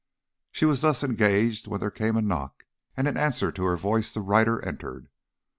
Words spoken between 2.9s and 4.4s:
and in answer to her voice the